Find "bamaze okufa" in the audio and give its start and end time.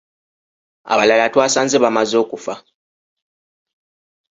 1.83-2.53